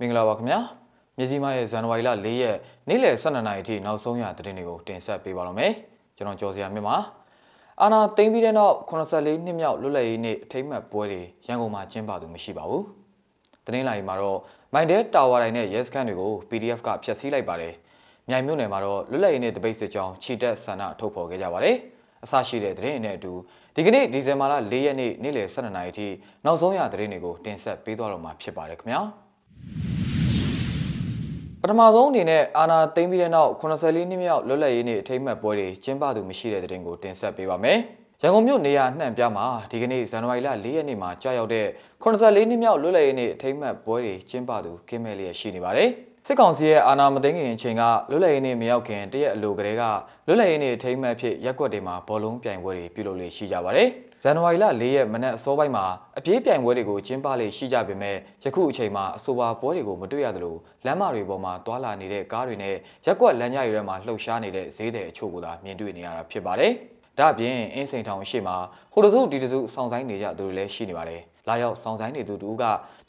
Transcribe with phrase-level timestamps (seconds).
[0.00, 0.58] မင်္ဂလာပါခင်ဗျာ
[1.18, 2.56] မြစည်းမရဲ့ဇန်နဝါရီလ၄ရက်
[2.88, 5.72] နေ့လယ်12နာရီအထိနောက်ဆုံးရသတင်းတွေကိုတင်ဆက်ပေးပါတော့မယ်
[6.16, 6.96] ကျွန်တော်ကျော်စရာမြင့်ပါ
[7.80, 12.84] အာနာသိမ့်ပြီးတဲ့နောက်84နှစ်မြောက်လွတ်လပ်ရေးနေ့အထိမ်းအမှတ်ပွဲတွေရန်ကုန်မှာကျင်းပသူမရှိပါဘူး
[13.66, 14.38] သတင်းလာရီမှာတော့
[14.74, 17.74] မိုင်ဒဲတာဝါတိုင်းနဲ့ရဲစခန်းတွေကို PDF ကဖျက်ဆီးလိုက်ပါတယ်
[18.28, 21.76] မြိုင်မြို့နယ်မှာတော့လွတ်လပ်ရေးနေ့တပိတ်စစ်ကြောင်းခြိတက်ဆန္ဒထုတ်ဖော်ခဲ့ကြပါတယ်
[22.24, 23.32] အစရှိတဲ့သတင်းနဲ့အတူ
[23.74, 26.06] ဒီကနေ့ဒီဇင်ဘာလ၄ရက်နေ့နေ့လယ်12နာရီအထိ
[26.44, 29.23] နောက်ဆုံးရသတင်းတွေကိုတင်ဆက်ပေးသွားတော့မှာဖြစ်ပါတယ်ခင်ဗျာ
[31.60, 37.78] ပထမဆုံးအနေနဲ့အာနာသိမ့်ပြီးတဲ့နောက်84နှစ်မြောက်လွတ်လပ်ရေးနေ့အထိမ်းအမှတ်ပွဲတွေကျင်းပသူမရှိတဲ့သတင်းကိုတင်ဆက်ပေးပါမယ်။
[38.22, 41.66] ရန်ကုန်မြို့နေရာနှံ့ပြမှာဒီကနေ့ဇန်နဝါရီလ၄ရက်နေ့မှာကြာရောက်တဲ့
[42.02, 45.88] 84နှစ်မြောက်လွတ်လပ်ရေးနေ့အထိမ်းအမှတ်ပွဲတွေကျင်းပသူကင်းမဲ့လျက်ရှိနေပါတယ်။
[46.26, 49.82] စစ်ကောင်စီရဲ့အာဏာမသိမ်းခင်အချိန်ကလွတ်လပ်ရေးနေ့မရောက်ခင်တရက်အလိုကလေးက
[50.26, 53.88] လွတ်လပ်ရေးနေ့အထိမ်းအမှတ်ဖြစ်ရက်ွက်တွေမှာဘောလုံးပြိုင်ပွဲတွေပြုလုပ်လေရှိကြပါတယ်။
[54.26, 55.84] ဇန်နဝါရီလ၄ရက်မနက်အစောပိုင်းမှာ
[56.18, 62.74] အပြေးပြိုင်ပွဲတွေကိုကျင်းပလေရှိကြပေမဲ့ယခုအချိန်မှာအဆိုပါပွဲတွေကိုမတွေ့ရသလိုလမ်းမတွေပေါ်မှာတွာလာနေတဲ့ကားတွေနဲ့
[63.06, 66.74] ရက်ကွက်လမ်းကြားတွေထဲမှာလှုပ်ရှားနေတဲ့ဈေးတဲ့အချို့ကိုသာမြင်တွေ့နေရတာဖြစ်ပါတယ်။
[67.18, 68.56] ဒါ့အပြင်အင်းစိန်ထောင်ရှိမှာ
[68.92, 72.64] ဟိုတစုဒီတစုစောင့်ဆိုင်နေကြသူတွေလည်းရှိနေပါတယ်။လာရောက်ဆောင်ဆိုင်နေသူတူက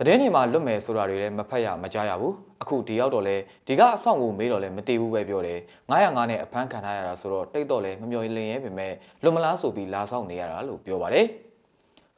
[0.07, 3.35] တည်င်းနေမှာလွတ်မယ်ဆိုတာတွေလည်းမဖက်ရမကြားရဘူးအခုဒီရောက်တော့လဲ
[3.67, 5.59] ဒီကအဆောင်ကိုမေးတော့လဲမတည်ဘူးပဲပြောတယ်
[5.91, 11.27] 905နဲ့အဖမ်းခံထားရတာဆိုတော့တိတ်တော့လဲမမျော်လင့်ရဲပေမဲ့လွတ်မလားဆိုပြီးလာဆောင်နေရတာလို့ပြောပါတယ်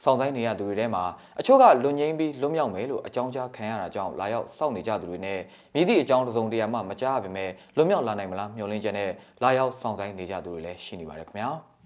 [0.04, 1.04] ဆောင်ဆိုင်နေရသူတွေထဲမှာ
[1.40, 5.40] အချို့ကလွန်ငင်းပြီးလွတ်မြောက်မယ်လို့အကြောင်းကြားခံရတာကြောင့်လာရောက်စောင့်နေကြသူတွေနဲ့
[5.74, 9.10] မြည်သည့်အကြောင်းတစုံတရာမှမကြားပါပဲလွတ်မြောက်လာနိုင်မလားမျှော်လင့်ချက်နဲ့
[9.44, 11.77] လာရောက်ဆောင်ဆိုင်နေကြသူတွေလည်းရှိနေပါတယ်ခင်ဗျာ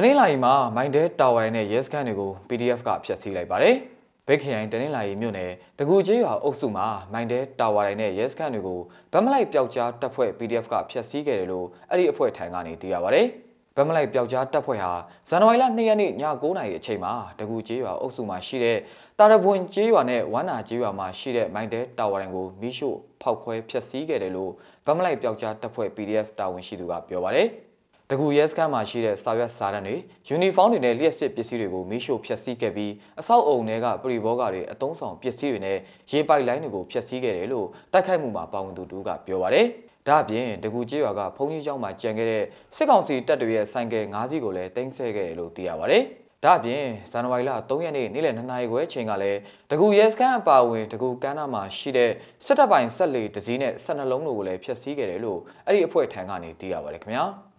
[0.00, 3.74] တနင်္လာရီမှာမိုင်းဒဲတာဝါနဲ့ရဲစခန်းတွေကို PDF ကဖျက်ဆီးလိုက်ပါတယ်။
[4.26, 8.80] ဘိတ်ခရိုင်တနင်္လာရီမြို့နယ်တကူကျေးရွာအုပ်စုမှာမိုင်းဒဲတာဝါနဲ့ရဲစခန်းတွေကို
[9.12, 13.26] ဗမလိုက်ပျောက်ကြားတပ်ဖွဲ့ PDF ကဖျက်ဆီးခဲ့တယ်လို့အဲ့ဒီအဖွဲ့ထံကနေသိရပါတယ်။
[13.76, 14.92] ဗမလိုက်ပျောက်ကြားတပ်ဖွဲ့ဟာ
[15.28, 18.78] ဇန်နဝါရီလ2ရက်နေ့ည9:00နာရီအချိန်မှာတကူကျေးရွာအုပ်စုမှာရှိတဲ့
[19.18, 24.52] တာရပွန်ကျေးရွာနဲ့ဝမ်းနာကျေးရွာမှာရှိတဲ့မိုင်းဒဲတာဝါကိုမီးရှို့ဖောက်ခွဲဖျက်ဆီးခဲ့တယ်လို့
[24.86, 27.48] ဗမလိုက်ပျောက်ကြားတပ်ဖွဲ့ PDF တာဝန်ရှိသူကပြောပါတယ်။
[28.10, 29.96] တကူရဲစခန်းမှာရှိတဲ့စာရွက်စာတမ်းတွေ
[30.28, 35.78] ယူနီဖောင်းတွေနဲ့လျှက်စစ်ပစ္စည်းတွေကိုမီးရှို့ဖျက်ဆီးခဲ့ပြီးအဆောက်အုံတွေကပရိဘောဂတွေအတုံးဆောင်ပစ္စည်းတွေနဲ့
[36.10, 39.66] ရေပိုက်လိုင်းတွေကိုဖျက်ဆီးခဲ့တယ်လို့တိုက်ခိုက်မှုမှာပါဝင်သူတူကပြောပါရယ်
[40.06, 42.44] ဒါအပြင်တကူကျေးရွာကဘုံကြီးကျောင်းမှာကြံခဲ့တဲ့
[42.76, 46.04] စစ်ကောင်စီတပ်တွေရဲ့ဆိုင်ကယ်၅စီးကိုလည်းတင်ဆက်ခဲ့တယ်လို့သိရပါရယ်
[46.44, 49.38] ဒါအပြင်ဇန်နဝါရီလ3ရက်နေ့နေ့လယ်2နာရီခွဲချိန်ကလည်း
[49.70, 52.10] တကူရဲစခန်းအပါအဝင်တကူကမ်းနားမှာရှိတဲ့
[52.44, 57.26] စစ်တပ်ပိုင်ဆက်လေတစည်းနဲ့12လုံးတို့ကိုလည်းဖျက်ဆီးခဲ့တယ်လို့အဲ့ဒီအဖွဲ့ထံကနေသိရပါတယ်ခင်ဗျာ။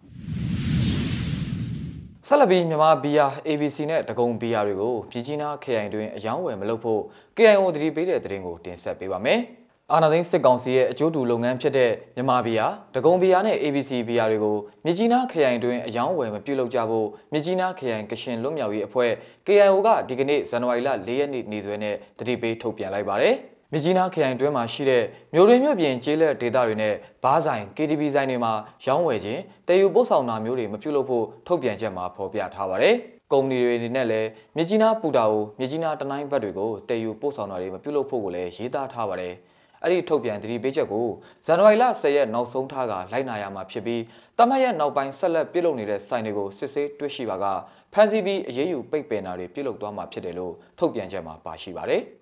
[2.32, 7.02] ဆက်လက်ပြီးမြန်မာဘီယာ ABC နဲ့တကုံဘီယာတွေကိုပြည်ကြီးနား KI တွင်အယောင်းဝယ်မလုပ်ဖို့
[7.36, 9.40] KIO တတိပေးတဲ့သတင်းကိုတင်ဆက်ပေးပါမယ်။
[9.92, 19.12] အာနာသိန်းစစ်ကောင်စီရဲ့အကျိုးတူလုပ်ငန်းဖြစ်တဲ့မြန်မာဘီယာတကုံဘီယာနဲ့ ABC ဘီယာတွေကိုမြကြီးနား KI တွင်အယောင်းဝယ်မပြုလုပ်ကြဖို့မြကြီးနား KI ကရှင်လွတ်မြောက်ရေးအဖွဲ့
[19.46, 23.36] KIO ကဒီကနေ့ဇန်နဝါရီလ၄ရက်နေ့နေ့စွဲနဲ့တတိပေးထုတ်ပြန်လိုက်ပါတယ်။
[23.72, 25.04] မြကြီးနားခရိုင်တွင်းမှာရှိတဲ့
[25.34, 28.52] မြို့တွင်မြို့ပြင်ကျေးလက်ဒေသတွေနဲ့ဘားဆိုင် KTV ဆိုင်တွေမှာ
[28.86, 32.94] ရောင်းဝယ်ခြင်းတည်ယူပို့ဆောင်တာမျိုးတွေမပြုလုပ်ဖို့ထုတ်ပြန်ချက်မှာဖော်ပြထားပါတယ်။
[33.32, 39.34] ကုမ္ပဏီတွေအနေနဲ့လည်းမြကြီးနားပူတာကိုမြကြီးနားတနိုင်းဘက်တွေကိုတည်ယူပို့ဆောင်တာတွေမပြုလုပ်ဖို့ကိုလည်းရေးသားထားပါတယ်။
[39.82, 41.06] အဲ့ဒီထုတ်ပြန်တတိပေးချက်ကို
[41.46, 44.02] ဇန်နဝါရီလ10ရက်နောက်ဆုံးထားကလိုက်နာရမှာဖြစ်ပြီး
[44.38, 47.46] တမတ်ရက်နောက်ပိုင်းဆက်လက်ပြုလုပ်နေတဲ့ဆိုင်တွေကိုစစ်ဆေးတွေ့ရှိပါက
[47.92, 52.02] ဖမ်းဆီးပြီးအရေးယူပိတ်ပင်တာတွေပြုလုပ်သွားမှာဖြစ်တယ်လို့ထုတ်ပြန်ချက်မှာပါရှိပါတယ်။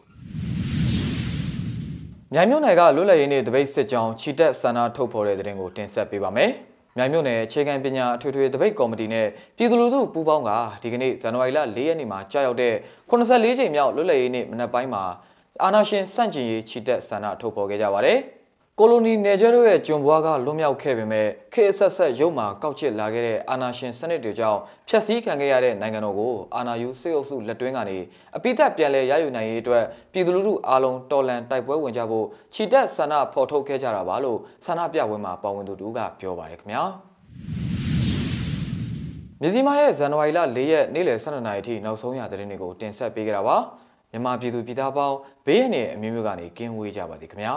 [2.35, 6.51] မြိုင်မြို့နယ်ကလွတ်လပ်ရေးနေ့တပိတ်စစ်ကြောင်းချီတက်ဆန္ဒထုတ်ဖော်တဲ့တဲ့တင်ကိုတင်ဆက်ပေးပါမယ်။
[6.97, 10.51] မြိုင်မြို့နယ်အခြေခံပညာအထွေထွေတပိတ်ကော်မတီနဲ့ပြည်သူလူထုပူးပေါင်းက
[10.83, 12.75] ဒီကနေ့ဇန်နဝါရီလ၄ရက်နေ့မှာကြာရောက်တဲ့
[13.11, 15.05] 84ကြိမ်မြောက်လွတ်လပ်ရေးနေ့မနက်ပိုင်းမှာ
[15.63, 18.19] အာနာရှင်စန့်ကျင်ရေးချီတက်ဆန္ဒထုတ်ဖော်ခဲ့ကြပါတယ်။
[18.81, 27.99] ကိုလိုနီနယ်ကျဲတို့ရဲ့ကျွန်ဘွားကလွတ်မြောက်ခဲ့ပေမဲ့ခေအဆက်ဆက်ရုံမှာကောက်ချစ်လာခဲ့တဲ့အာနာရှင်စနစ်တွေကြောင့်ဖျက်ဆီးခံခဲ့ရတဲ့နိုင်ငံတော်ကိုအာနာယူစေအုပ်စုလက်တွင်းကနေ
[28.37, 36.83] အပိသက်ပြန်လည်ရယူနိုင်ရေးအတွက်ပြည်သူလူထုအားလုံးတော်လန်တိုက်ပွဲဝင်ကြဖို့ခြိတက်ဆန္ဒဖော်ထုတ်ခဲ့ကြတာပါလို့ဆန္ဒပြပွဲမှာပါဝင်သူတူကပြောပါတယ်ခင်ဗျာ
[39.41, 43.57] မြစည်းမရဲ့ဇန်နဝါရီလ၄ရက်နေ့လယ်12နာရီထိနောက်ဆုံးရသတင်းတွေကိုတင်ဆက်ပေးကြတာပါ
[44.11, 45.17] မြန်မာပြည်သူပြည်သားပေါင်း
[45.47, 47.55] ဘေးရန်ရဲ့အမျိုးမျိုးကနေကင်းဝေးကြပါသည်ခင်ဗျာ